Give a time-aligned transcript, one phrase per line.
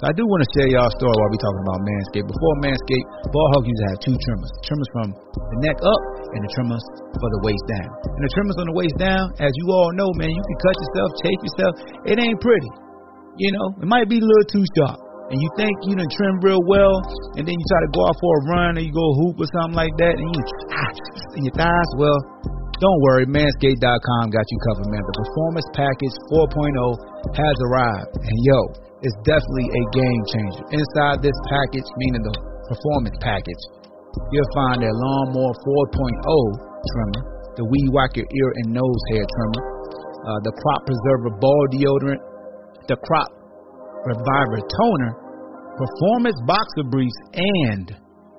[0.00, 2.24] So I do want to share y'all a story while we talking about Manscaped.
[2.24, 4.52] Before Manscaped, Ball Hawk used to have two trimmers.
[4.64, 6.00] Trimmers from the neck up
[6.32, 6.84] and the trimmers
[7.20, 7.90] for the waist down.
[8.08, 10.76] And the trimmers on the waist down, as you all know, man, you can cut
[10.80, 11.72] yourself, chafe yourself.
[12.08, 12.72] It ain't pretty.
[13.36, 16.42] You know, it might be a little too sharp and you think you done trim
[16.42, 16.98] real well,
[17.38, 19.46] and then you try to go out for a run or you go hoop or
[19.54, 20.42] something like that, and you
[20.74, 20.90] ah,
[21.38, 22.18] in your thighs, well,
[22.82, 25.04] don't worry, Manscaped.com got you covered, man.
[25.06, 28.58] The Performance Package 4.0 has arrived, and yo,
[29.06, 30.64] it's definitely a game changer.
[30.74, 32.34] Inside this package, meaning the
[32.66, 33.62] Performance Package,
[34.34, 35.54] you'll find their Lawnmower
[35.94, 36.26] 4.0
[36.90, 37.22] trimmer,
[37.54, 39.62] the Weed Whacker ear and nose hair trimmer,
[40.26, 42.22] uh, the Crop Preserver ball deodorant,
[42.88, 43.30] the Crop
[44.00, 45.12] Reviver toner,
[45.76, 47.92] performance boxer briefs, and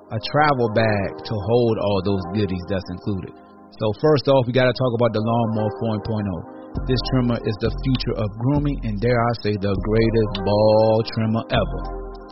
[0.09, 3.33] a travel bag to hold all those goodies that's included.
[3.77, 6.85] So first off, we got to talk about the Lawnmower 4.0.
[6.89, 11.45] This trimmer is the future of grooming, and dare I say, the greatest ball trimmer
[11.53, 11.81] ever.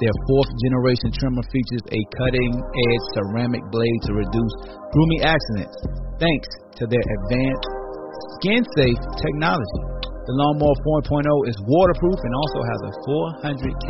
[0.01, 4.56] Their fourth generation trimmer features a cutting edge ceramic blade to reduce
[4.89, 5.78] grooming accidents,
[6.18, 7.68] thanks to their advanced
[8.39, 9.84] skin safe technology.
[10.29, 10.78] The Lawnmower
[11.09, 12.91] 4.0 is waterproof and also has a
[13.50, 13.90] 400K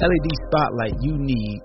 [0.00, 1.60] LED spotlight you need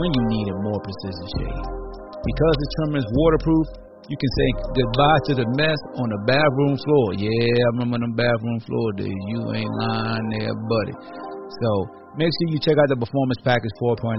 [0.00, 1.64] when you need a more precision shade.
[2.00, 3.66] Because the trimmer is waterproof,
[4.08, 7.06] you can say goodbye to the mess on the bathroom floor.
[7.20, 9.12] Yeah, I remember the bathroom floor days.
[9.12, 10.96] You ain't lying there, buddy.
[11.60, 11.70] So
[12.16, 14.16] make sure you check out the Performance Package 4.0.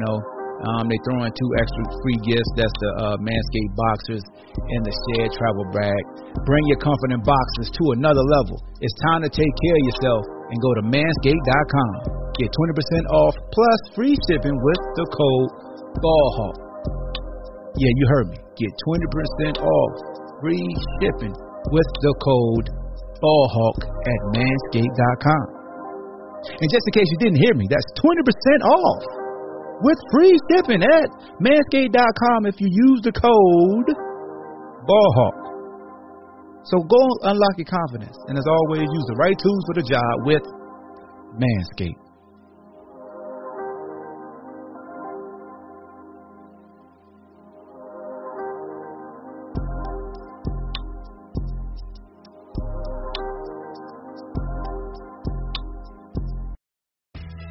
[0.62, 2.52] Um, they throw in two extra free gifts.
[2.54, 4.22] That's the uh, Manscaped boxers
[4.78, 6.02] and the shared travel bag.
[6.46, 8.62] Bring your comfort in boxers to another level.
[8.78, 10.22] It's time to take care of yourself
[10.54, 11.94] and go to manscaped.com.
[12.38, 15.50] Get 20% off plus free shipping with the code
[15.98, 16.56] BALLHAWK.
[17.82, 18.38] Yeah, you heard me.
[18.54, 19.92] Get 20% off
[20.46, 20.70] free
[21.02, 21.34] shipping
[21.74, 22.68] with the code
[23.18, 25.46] BALLHAWK at manscaped.com.
[26.42, 28.06] And just in case you didn't hear me, that's 20%
[28.66, 29.21] off
[29.84, 31.10] with free shipping at
[31.42, 33.90] manscaped.com if you use the code
[34.86, 35.42] BALLHAWK.
[36.64, 38.18] So go unlock your confidence.
[38.28, 40.44] And as always, use the right tools for the job with
[41.38, 42.11] Manscaped.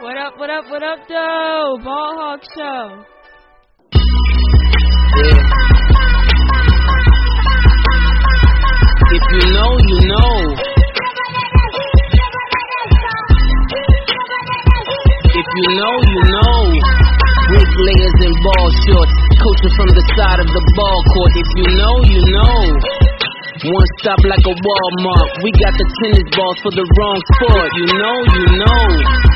[0.00, 1.78] What up, what up, what up, though?
[1.84, 3.04] Ball Hawk Show.
[9.12, 10.32] If you know, you know.
[15.28, 16.56] If you know, you know.
[17.52, 19.14] Brick layers and ball shorts.
[19.44, 21.32] Coaching from the side of the ball court.
[21.36, 22.58] If you know, you know.
[23.62, 25.28] One stop like a Walmart.
[25.44, 27.70] We got the tennis balls for the wrong sport.
[27.76, 29.31] You know, you know.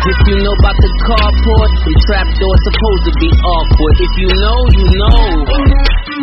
[0.00, 3.94] If you know about the carport, the trapdoor supposed to be awkward.
[4.00, 5.20] If you know, you know.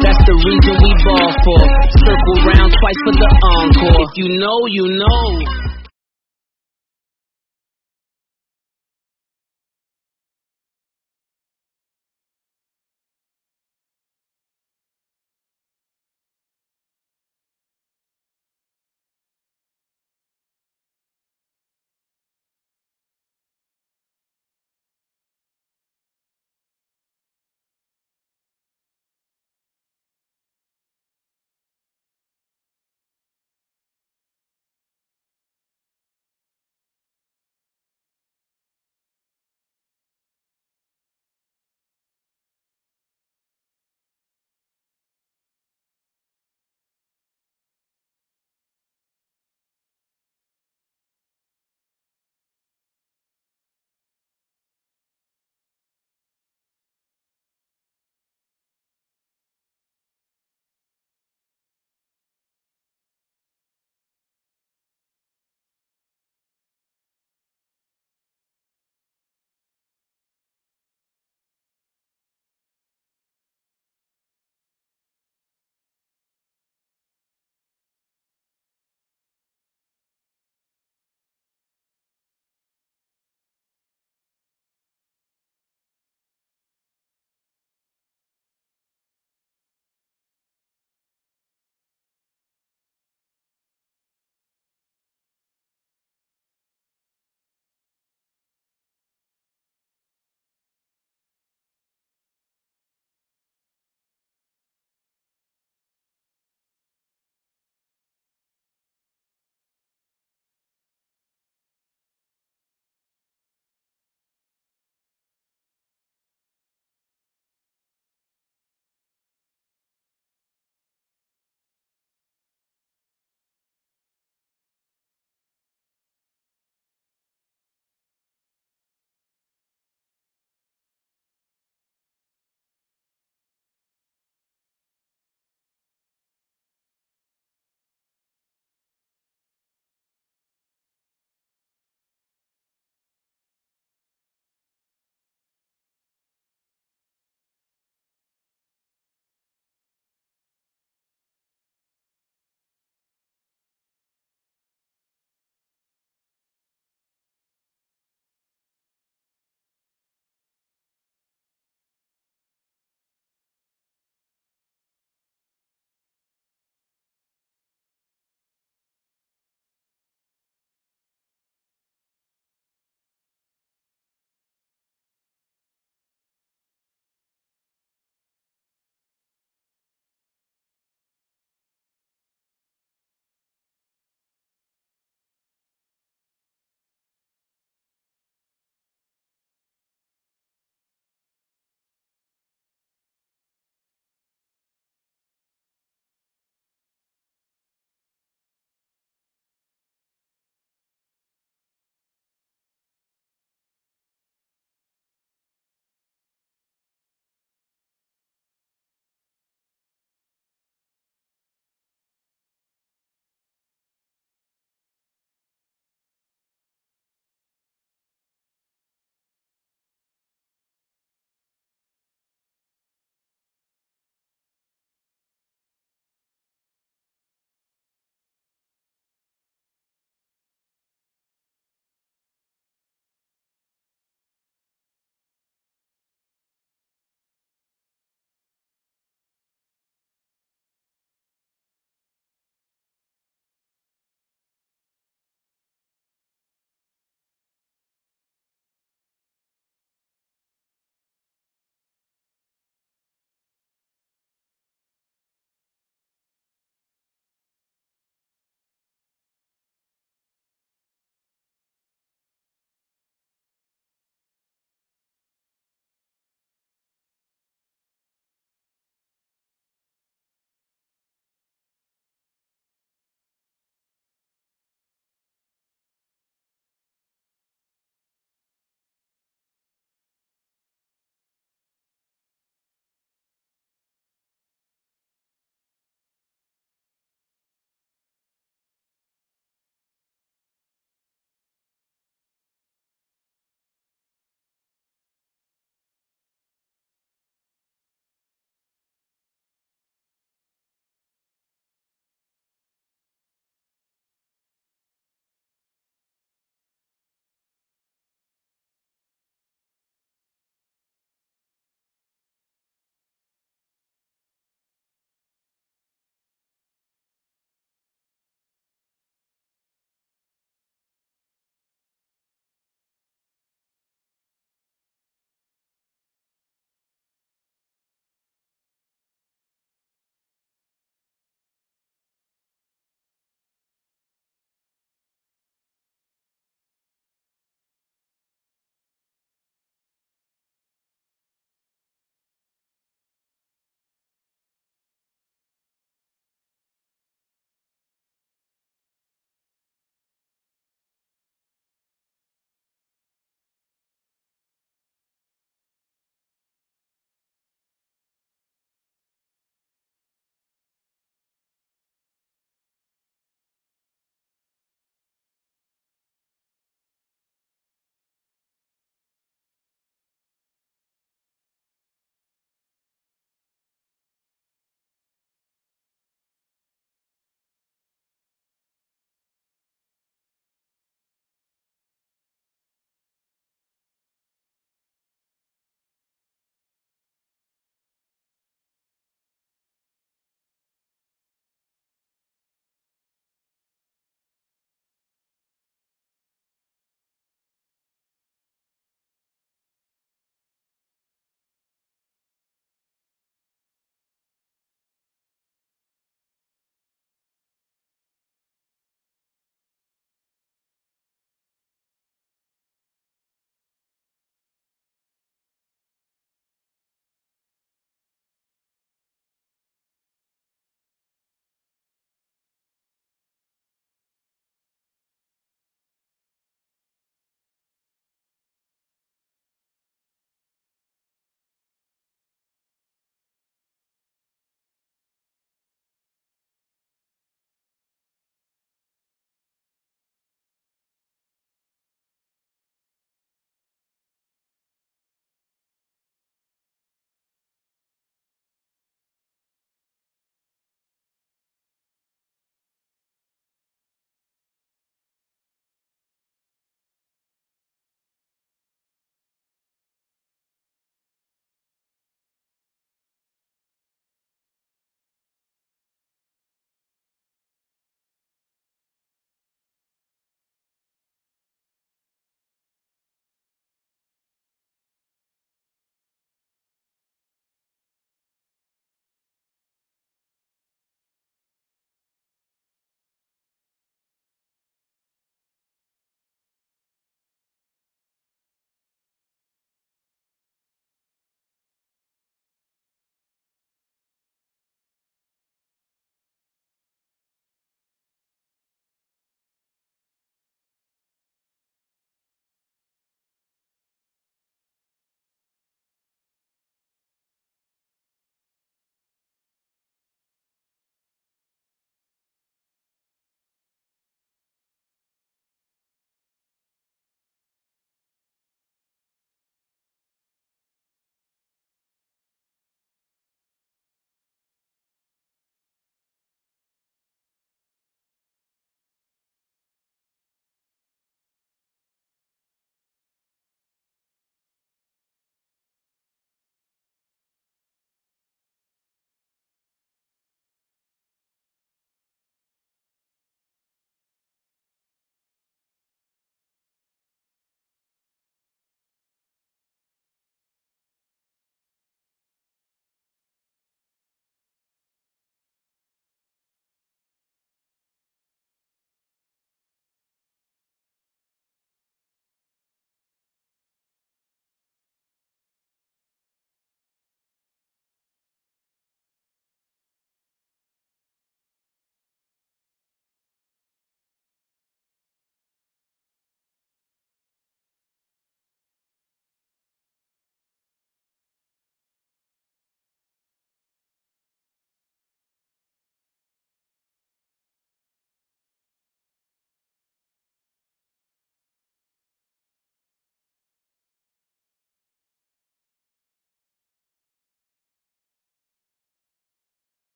[0.00, 1.60] That's the reason we ball for.
[1.92, 4.00] Circle round twice for the encore.
[4.00, 5.85] If you know, you know.